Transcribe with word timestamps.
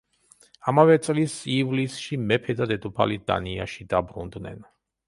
ამავე 0.71 0.95
წლის 1.07 1.35
ივლისში 1.57 2.19
მეფე 2.33 2.59
და 2.63 2.71
დედოფალი 2.75 3.21
დანიაში 3.33 3.89
დაბრუნდნენ. 3.95 4.69